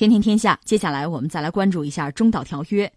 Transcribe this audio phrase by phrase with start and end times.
[0.00, 2.90] 天天天下，接下来我们再来关注一下中导条约。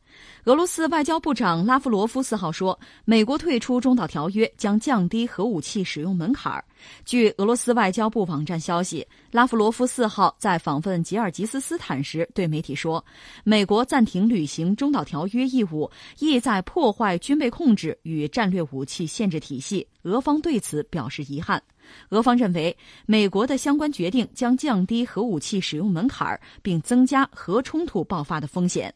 [0.45, 6.61] 俄罗斯外交部长拉夫罗夫四号说，美国退出中导条约将降低核武器使用门槛。
[7.05, 13.03] 据俄罗斯外交部网站消息，拉夫罗夫四号在访问吉尔吉斯斯坦时对媒体说，
[13.45, 15.89] 美国暂停履行中导条约义务，
[16.19, 19.87] 意在破坏军备控制与战略武器限制体系。
[20.01, 21.63] 俄方对此表示遗憾。
[22.09, 22.75] 俄方认为，
[23.05, 28.93] 美国的相关决定将降低核武器使用门槛，并增加核冲突爆发的风险。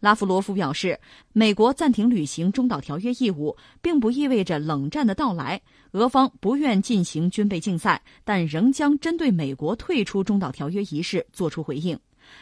[0.00, 0.98] 拉夫罗夫表示，
[1.32, 5.60] 美国暂停履行中导条约义务，并不意味着冷战的到来。
[5.92, 11.98] 俄方不愿进行军备竞赛，但仍将针对美国退出中导条约一事作出回应。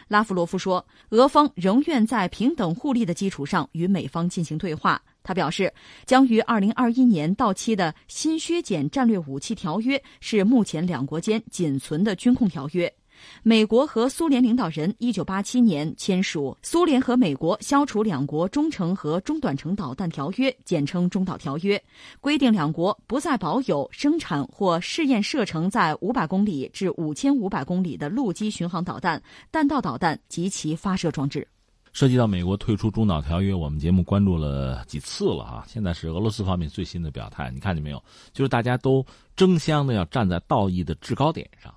[0.07, 5.01] 拉夫罗夫说，俄方仍愿在平等互利的基础上与美方进行对话。
[5.23, 5.73] 他表示，
[6.05, 12.93] 将于二零二一年到期的新削减战略武器条约是目前两国间仅存的军控条约。
[13.43, 21.83] 美国和苏联领导人一九八七年签署《苏联和美国消除两国中程和中短程导弹条约》，简称中导条约，
[22.21, 31.47] 规定两国不再保有生产或试验射程在五百公里至五千五百公里的陆基巡航导弹、弹道导弹及其发射装置。
[31.91, 35.65] 涉及到美国退出中导条约，我们节目关注了几次了哈。
[35.67, 38.01] 现在是俄罗斯方面最新的表态，你看见没有？
[38.33, 41.75] 就是大家都争相的要站在道义的制高点上，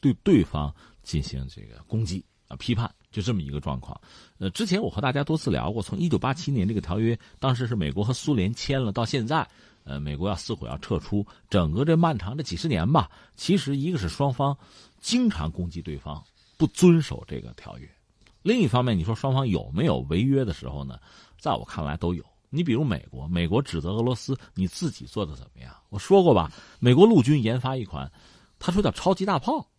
[0.00, 3.98] 对对方进行这个攻击啊、批判，就这么一个状况。
[4.38, 9.48] 呃，之前我和大家多次聊过，从一九八七年这个条约，当时是美国和苏联签了，到现在，
[9.84, 14.56] 呃，美国要似乎要撤出，整个这漫长的几十年吧，其实一个是双方
[15.00, 16.22] 经常攻击对方，
[16.56, 17.88] 不遵守这个条约。
[18.42, 20.98] 另一方面，你说双方有没有违约的时候呢？
[21.38, 22.24] 在我看来都有。
[22.48, 25.72] 你比如美国，美国指责俄罗斯，你自己做的怎么样？
[25.88, 28.10] 我说过吧，美国陆军研发一款，
[28.58, 29.69] 他说叫超级大炮，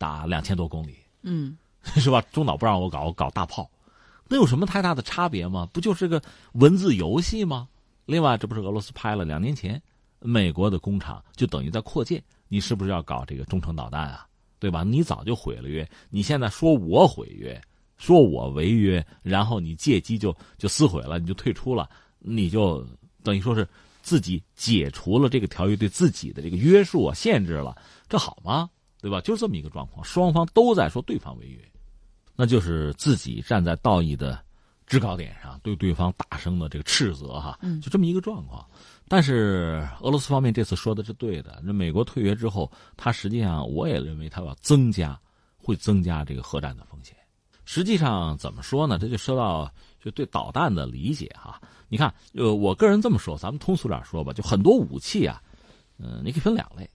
[0.00, 2.22] 打两千多公里，嗯， 是吧？
[2.32, 3.70] 中岛不让我搞，我搞大炮，
[4.26, 5.68] 那有什么太大的差别吗？
[5.74, 7.68] 不就是个文字游戏吗？
[8.06, 9.80] 另外，这不是俄罗斯拍了两年前，
[10.20, 14.26] 美国的工厂就等于在扩建，你是不是要搞这个中程导弹啊？
[14.58, 14.82] 对吧？
[14.82, 17.60] 你早就毁了约，你现在说我毁约。
[17.98, 21.86] 说我违约，然后你借机就就撕毁了，你就退出了，
[22.18, 22.82] 你就
[23.22, 23.68] 等于说是
[24.00, 27.76] 自己解除了这个条约对自己的这个约束啊、限制了，
[28.08, 28.70] 这好吗？
[29.00, 29.20] 对吧？
[29.20, 31.58] 就这么一个状况，双方都在说对方违约，
[32.36, 34.38] 那就是自己站在道义的
[34.86, 38.66] 制高点上，对对方大声的这个斥责哈，就这么一个状况。
[39.08, 45.18] 但是俄罗斯方面这次说的是对的，那美国退约之后，他实际上我也认为他要增加，
[45.56, 47.16] 会增加这个核战的风险。
[47.64, 48.98] 实际上怎么说呢？
[48.98, 49.72] 这就说到
[50.02, 51.60] 就对导弹的理解哈。
[51.88, 55.42] 你看，呃，我个人这么说，咱们通俗点说吧，就很多武器啊，
[55.98, 56.88] 嗯，你可以分两类，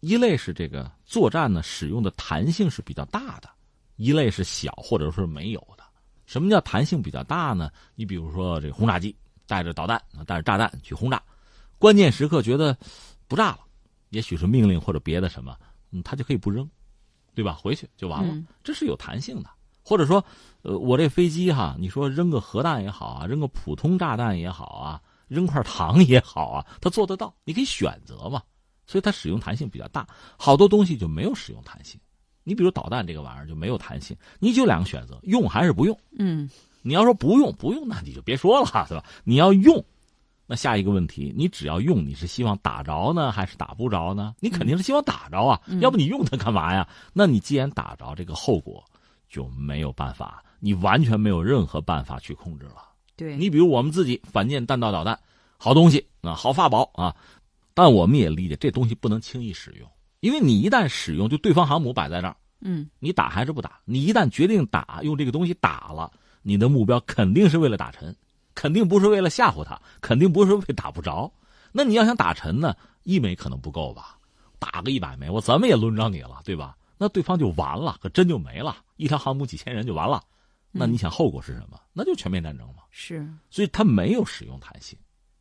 [0.00, 3.48] 一类是这个作战呢使用的弹性是比较大的，
[3.96, 5.84] 一类是小或者说没有的。
[6.26, 7.70] 什么叫弹性比较大呢？
[7.94, 9.14] 你比如说这个轰炸机
[9.46, 11.22] 带着导弹带着炸弹去轰炸，
[11.78, 12.76] 关键时刻觉得
[13.28, 13.60] 不炸了，
[14.10, 15.56] 也许是命令或者别的什么，
[15.92, 16.68] 嗯，他就可以不扔，
[17.34, 17.52] 对吧？
[17.52, 19.50] 回去就完了，这是有弹性的。
[19.88, 20.24] 或者说，
[20.62, 28.42] 呃，我这飞机哈，你说扔个核弹也好啊，扔个普通炸弹也好啊，扔块糖也好啊，它做得到，你可以选择嘛，
[28.86, 30.06] 所以它使用弹性比较大。
[30.36, 32.00] 好多东西就没有使用弹性，
[32.44, 35.98] 你比如导弹这个玩意儿就没有弹性，你就两个选择，用还是不用。
[36.18, 36.48] 嗯，
[36.82, 39.04] 你要说不用不用，那你就别说了，是吧？
[39.24, 39.84] 你要用，
[40.46, 44.34] 那下一个问题，你只要用，你是希望打着呢，还是打不着呢？
[44.40, 46.88] 你肯定是希望打着啊，要不你用它干嘛呀？
[47.12, 48.84] 那你既然打着，这个后果。
[49.28, 52.76] 就没有办法，你完全没有任何办法去控制了。
[53.16, 55.18] 对你，比如我们自己反舰弹道导弹，
[55.58, 57.14] 好东西啊，好法宝啊，
[57.76, 59.86] 但我们也理解这东西不能轻易使用，
[60.20, 63.78] 因为你一旦使用，就对方航母摆在那儿，嗯，你打还是不打？
[63.84, 66.10] 你一旦决定打，用这个东西打了，
[66.40, 68.16] 你的目标肯定是为了打沉，
[68.54, 71.30] 肯定不是为了吓唬他，肯定不是为打不着。
[71.70, 74.16] 那你要想打沉呢，一枚可能不够吧？
[74.58, 76.74] 打个一百枚，我怎么也轮着你了，对吧？
[76.96, 78.78] 那对方就完了，可真就没了。
[78.96, 80.22] 一条航母几千人就完了，
[80.72, 81.78] 那你想后果是什么？
[81.92, 82.84] 那就全面战争嘛。
[82.90, 84.98] 是，所以他没有使用弹性，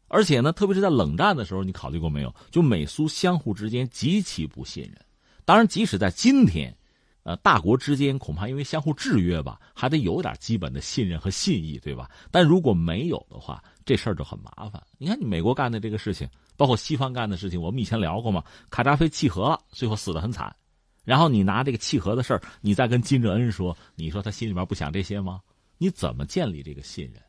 [0.08, 2.34] 而且呢，特别是在冷战的时候，你考虑过没有？
[2.52, 4.96] 就美苏相互之间极其不信任。
[5.44, 6.76] 当然，即使在今天，
[7.24, 12.10] 呃，大国之间恐怕因为相互制约吧，还得有点基本的信任和信义，对吧？
[12.32, 14.82] 但如果没有的话，这事儿就很麻烦。
[14.98, 18.44] 你看，你美国干的这个事情，包括西方干的事情，我们以前聊过嘛。
[18.70, 20.56] 卡扎菲契合了，最后死的很惨。
[21.04, 25.42] 然后你拿这个契合的事儿，你再跟金正恩说，你说他心里边不想这些吗？
[25.78, 27.22] 你怎么建立这个信任？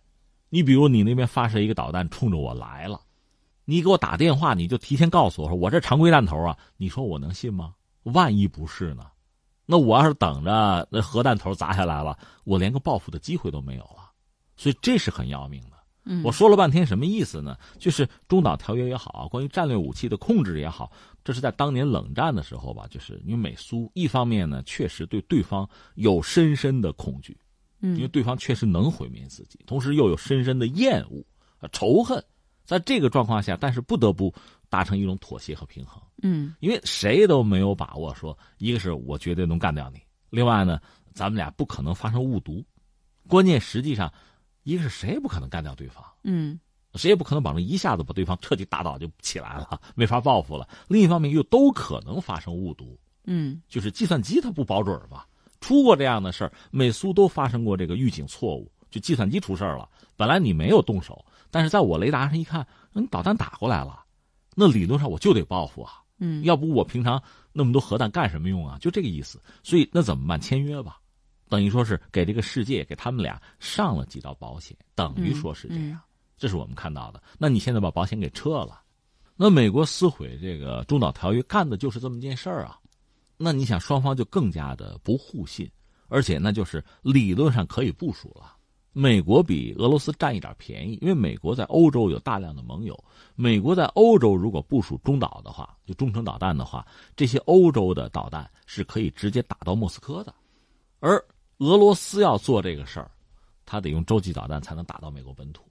[0.57, 2.99] 你比如你那边发射一个导弹冲着我来了，
[3.67, 7.75] 你给我打电话，你就提前告诉我说我这常规弹头啊，你说我能信吗？
[8.05, 9.05] 万一不是呢？
[9.67, 14.11] 那我要是等着那核弹头砸下来了，我连个报复的机会都没有了，
[14.57, 15.77] 所以这是很要命的。
[16.07, 17.55] 嗯，我说了半天什么意思呢？
[17.79, 20.91] 就是中导条约也好，关于战略武器的控制也好，
[21.23, 27.37] 这是在当年冷战的时候吧，就是因为美苏一方面呢，确实对对方有深深的恐惧，
[27.81, 31.25] 嗯，因为对方确实能毁灭自己，同时又有深深的厌恶、
[31.73, 32.23] 仇恨，
[32.65, 34.33] 在这个状况下，但是不得不
[34.69, 40.01] 达成一种妥协和平衡，嗯，因为谁都没有把握说，一个是我绝对能干掉你，
[40.31, 40.81] 另外呢，
[41.13, 42.65] 咱们俩不可能发生误读，
[43.29, 44.13] 关键实际上。
[44.63, 46.59] 一个是谁也不可能干掉对方，嗯，
[46.95, 50.69] 谁也不可能保证一下子把对方彻底打倒就起来了，没法报复了。
[50.89, 55.25] 另一方面又都可能发生误读，嗯，就是计算机它不保准吧？
[55.67, 59.89] 出过这样的事儿，美苏都发生过这个预警错误，就计算机出事儿了。
[60.17, 64.05] 本来你没有动手，但是在我雷达上一看，你导弹打过来了，
[64.55, 67.21] 那理论上我就得报复啊，嗯，要不我平常
[67.53, 68.79] 那么多核弹干什么用啊？
[68.81, 69.43] 就这个意思。
[69.65, 70.41] 所以那怎么办？
[70.41, 71.01] 签约吧。
[71.49, 76.01] 等于说是给这个世界给他们俩上了几道保险，等于说是这样，
[76.39, 77.21] 这是我们看到的。
[77.39, 78.81] 那你现在把保险给撤了，
[79.35, 82.79] 那美国撕毁这个中导条约干的就是这么件事儿啊。
[83.37, 85.71] 那你想双方就更加的不互信，
[86.09, 88.55] 而且那就是理论上可以部署了。
[88.93, 92.99] 美国比俄罗斯占一点便宜，因为美国在欧洲有大量的盟友。
[93.35, 100.35] 美国在欧洲如果部署中导的话，就中程导弹的话，这些欧洲的导弹是可以直接打到莫斯科的，
[101.01, 101.23] 而。
[101.61, 103.11] 俄罗斯要做这个事儿，
[103.65, 105.65] 他得用洲际导弹才能打到美国本土，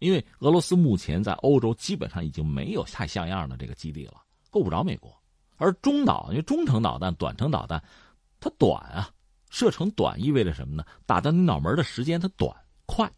[0.00, 4.14] 因为俄罗斯目前在欧洲基本上已经没有太像样的这个基地了，
[4.50, 5.16] 够不着美国。
[5.60, 7.80] 而中导，因为中程导弹、短程导弹，
[8.40, 9.10] 它短啊，
[9.50, 10.82] 射程短意味着什么呢？
[11.04, 12.52] 打到你脑门的时间它短
[12.86, 13.08] 快，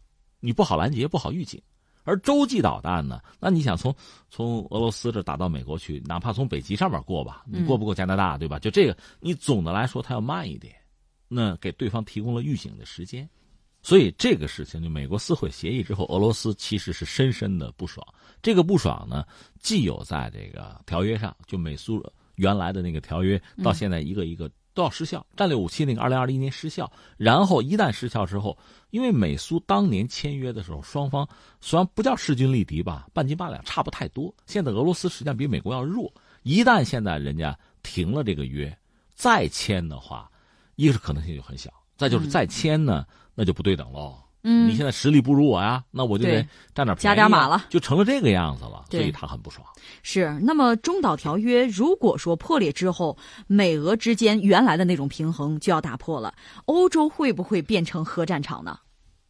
[0.41, 1.59] 你不好拦截，不好预警。
[2.03, 3.95] 而洲际导弹呢，那你想从
[4.29, 8.59] 从俄罗斯这打到美国去，哪怕从北极上面过吧，你过不过加拿大，对吧？
[8.59, 10.75] 就这个，你总的来说它要慢一点。
[11.29, 13.27] 那给对方提供了预警的时间，
[13.81, 18.05] 所以这个事情就美国撕毁协议之后，俄罗斯其实是深深的不爽。
[18.41, 19.25] 这个不爽呢，
[19.61, 21.97] 既有在这个条约上，就美苏
[22.35, 28.57] 原来的那个条约到现在一个一个都要失效，战略武器那个二零二一年失效，然后一旦失效之后，
[28.89, 31.27] 因为美苏当年签约的时候，双方
[31.61, 34.33] 虽然不叫势均力敌吧，半斤八两，差不太多。
[34.45, 38.75] 现在俄罗斯实际上比美国要弱，一旦现在人家停了这个约，
[39.13, 40.29] 再签的话。
[40.75, 44.17] 一个是可能性就很小，再就是再签呢，那就不对等喽。
[44.43, 46.45] 嗯，你现在实力不如我呀，那我就得
[46.75, 48.85] 占点加点码了，就成了这个样子了。
[48.91, 49.65] 所以他很不爽。
[50.03, 53.17] 是，那么中导条约如果说破裂之后，
[53.47, 56.33] 美俄之间原来的那种平衡就要打破了，
[56.65, 58.77] 欧洲会不会变成核战场呢？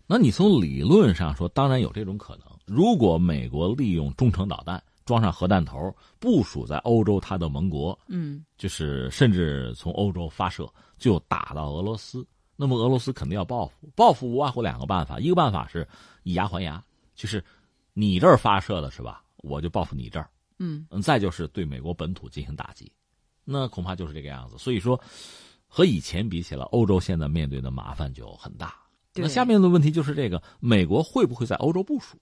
[0.07, 2.45] 那你从理论上说，当然有这种可能。
[2.66, 4.81] 如果美国利用中程导弹。
[5.06, 10.66] 装上核弹头，部署在欧洲，它的盟国，嗯，就是甚至从欧洲发射，
[10.98, 12.25] 就打到俄罗斯。
[12.56, 15.88] 那么俄罗斯肯定要报复，报复无外乎两个办法，一个办法是
[16.24, 16.84] 以牙还牙，
[17.16, 17.44] 就是
[17.94, 19.24] 你这儿发射的是吧？
[19.38, 20.30] 我就报复你这儿，
[20.60, 22.92] 嗯，再就是对美国本土进行打击，
[23.44, 24.58] 那恐怕就是这个样子。
[24.58, 25.00] 所以说，
[25.68, 28.76] 和以前比起来，欧洲现在面对的麻烦就很大。
[29.16, 32.18] 那下面的问题就是这个：美国会不会在欧洲部署？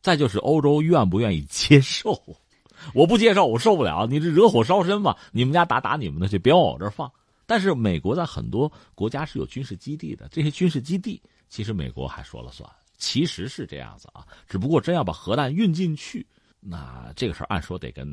[0.00, 2.20] 再就是欧洲愿不愿意接受？
[2.94, 4.06] 我不接受，我受不了。
[4.10, 5.16] 你这惹火烧身嘛？
[5.30, 7.12] 你们家打打你们的去，别往我这儿放。
[7.52, 11.20] 但是美国在很多国家是有军事基地的，这些军事基地
[11.50, 12.66] 其实美国还说了算，
[12.96, 14.26] 其实是这样子啊。
[14.48, 16.26] 只不过真要把核弹运进去，
[16.60, 18.06] 那这个事儿按说得跟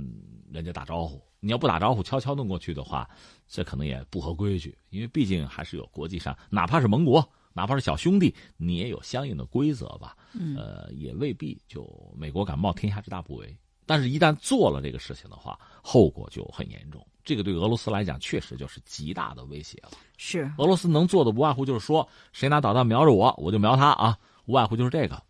[0.52, 1.24] 人家打招呼。
[1.40, 3.10] 你要不打招呼，悄悄弄过去的话，
[3.48, 7.26] 这可能也不合规矩，因为毕竟还是有国际上，哪怕是盟国。
[7.54, 10.18] 哪怕是小兄弟，你也有相应的规则吧？
[10.58, 13.56] 呃，也未必就美国敢冒天下之大不韪。
[13.86, 17.06] 但是，一旦做了这个事情的话，后果就很严重。
[17.30, 19.92] 这个对俄罗斯来讲，确实就是极大的威胁了。
[20.18, 24.18] 是俄罗斯能做的，无外乎就是说，谁拿导弹瞄着我，我就瞄他啊，
[24.48, 25.22] 无外乎就是这个。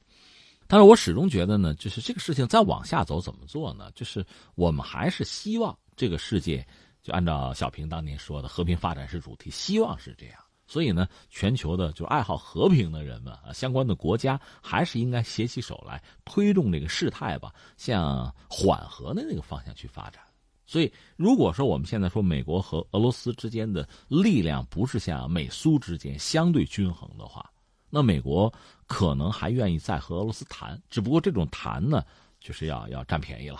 [0.65, 3.91] 但是我始终觉得呢，就是这个事情再往下走，怎么做呢？
[3.93, 4.25] 就是
[4.55, 6.65] 我们还是希望这个世界，
[7.03, 10.39] 就按照小平当年说的，和平发展是主题，希望是这样。
[10.67, 20.23] 所以呢，全球的就爱好和平的人们啊，相关的国家还是应该携起手来推动这个事态吧，向缓和的那个方向去发展。
[20.69, 27.51] 所以，如果说我们现在说美国和俄罗斯之间的力量不是像美苏之间相对均衡的话，
[27.89, 28.53] 那美国
[28.85, 32.05] 可能还愿意再和俄罗斯谈，只不过这种谈呢，
[32.39, 33.59] 就是要要占便宜了，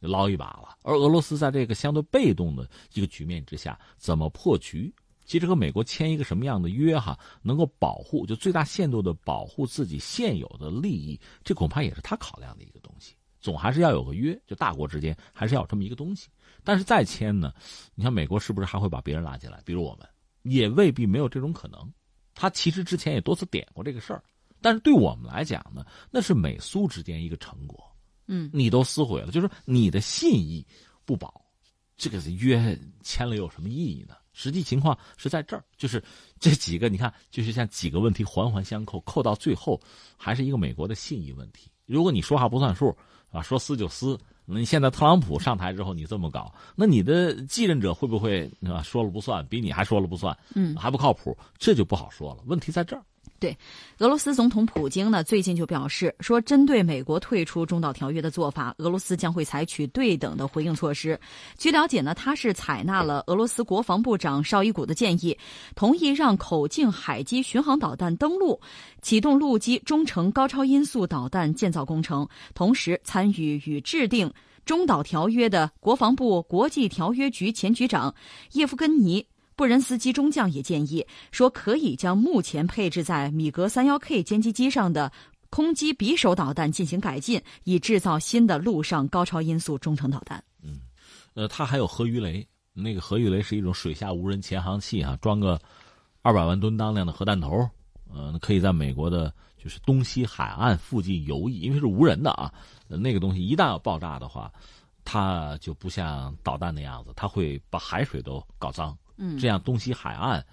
[0.00, 0.78] 捞一把了。
[0.80, 4.90] 而俄罗斯在这个相对被动的一个局面之下，怎么破局？
[5.26, 12.75] 其实和美国签一个什么样的约哈，能够保护就最大限度的保护自己现有的利益，这恐怕也是他考量的一个。
[13.46, 16.28] 总还是要有个约，就大国之间还是要有这么一个东西。
[16.64, 17.52] 但是再签呢，
[17.94, 19.62] 你看美国是不是还会把别人拉进来？
[19.64, 20.08] 比如我们，
[20.42, 21.78] 也未必没有这种可能。
[22.34, 24.20] 他其实之前也多次点过这个事儿，
[24.60, 27.80] 但是对我们来讲呢，那是美苏之间一个成果。
[28.26, 30.66] 嗯，你都撕毁了，就是你的信义
[31.04, 31.40] 不保，
[31.96, 34.16] 这个约签了有什么意义呢？
[34.32, 36.02] 实际情况是在这儿，就是
[36.40, 39.80] 这几个，你看，就是像几个问题环环相扣，扣到最后
[40.16, 41.70] 还是一个美国的信义问题。
[41.86, 42.94] 如果你说话不算数
[43.36, 52.42] 啊，说撕就撕，那你现在特朗普上台之后你这么搞，那你的继任者会不会啊说了不算，比你还说了不算，嗯，还不靠谱，这就不好说了。
[52.46, 53.02] 问题在这儿。
[53.38, 53.56] 对，
[53.98, 61.20] 俄罗斯总统普京呢，最近就表示说，针对美国退出中导条约的做法，俄罗斯将会采取对等的回应措施。
[61.58, 65.36] 据了解呢，他是采纳了俄罗斯国防部长绍伊古的建议，
[65.74, 68.58] 同意让口径海基巡航导弹登陆，
[69.02, 74.32] 启动陆基中程高超音速导弹建造工程，同时参与与制定
[74.64, 78.14] 中导条约的国防部国际条约局前局长
[78.52, 79.26] 叶夫根尼。
[79.56, 85.10] 布仁斯基中将也建议说，可以将目前配置在米格三幺 K 歼击机上的
[85.48, 90.44] 空基匕首导弹进行改进，以制造新的陆上高超音速中程导弹。
[90.62, 90.80] 嗯，
[91.32, 95.58] 呃，它还有核鱼雷，那个核鱼雷是一种水下无人潜航器啊，装个
[96.20, 97.66] 二百万吨当量的核弹头，
[98.12, 102.52] 呃，可以在美国的就是东西海岸附近游弋，因为是无人的啊，
[102.88, 104.52] 那个东西一旦要爆炸的话，
[105.02, 108.94] 它就不像导弹那样子，它会把海水都搞脏。
[109.16, 110.44] 嗯，这样东西海岸，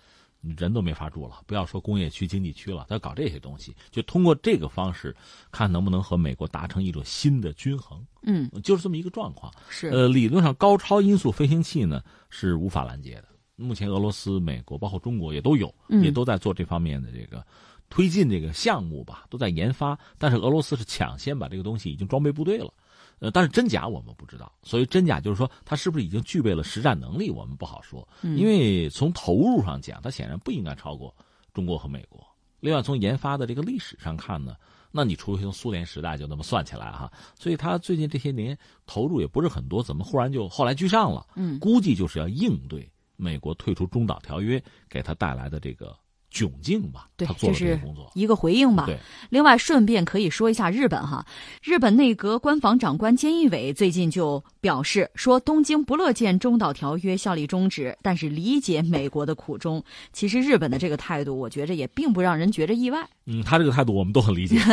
[0.41, 1.41] 人都没法住了。
[1.45, 5.15] 不要说工业区、经济区了，他搞这些东西，就通过这个方式，
[5.51, 8.05] 看能不能和美国达成一种新的均衡。
[8.23, 9.53] 嗯，就是这么一个状况。
[9.69, 13.25] 是，呃，理论上高超音速飞行器呢是无法拦截的。
[13.55, 17.45] 目前俄罗斯、美国包括中国也都有，也都在做这方面的这个
[17.89, 19.97] 推进这个项目吧，都在研发。
[20.17, 22.73] 但是俄罗斯是抢先把这个东西已经装备部队了。
[23.23, 28.05] 呃，但是真假我们不知道，所以真假就是说他是不是已经具备了实战能力，我们不好说。
[28.21, 31.15] 因为从投入上讲，它显然不应该超过
[31.53, 32.21] 中国和美国。
[32.59, 34.57] 另外，从研发的这个历史上看呢，
[34.91, 41.25] 那你除非从苏联时代就那么算起来哈，所以他最近这些年投入也不是很多，怎么忽然就后来居上了？
[41.35, 45.95] 嗯，估计就是要应对美国退出中导条约给他带来的这个。
[46.33, 48.85] 窘境吧，对，这是工作一个回应吧。
[48.87, 48.97] 对，
[49.29, 51.23] 另外顺便可以说一下日本哈，
[51.61, 59.83] 日本内阁官房长官菅义伟最近就表示说，东京不乐见中导条约效力终止，但是理解美国的苦衷。
[60.11, 63.07] 其实日本的这个态度，我觉着也并不让人觉着意外。
[63.27, 64.57] 嗯，他这个态度我们都很理解。